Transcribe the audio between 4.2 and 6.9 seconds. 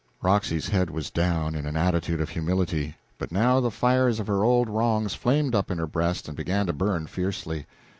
her old wrongs flamed up in her breast and began to